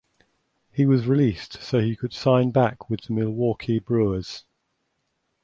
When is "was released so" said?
0.87-1.77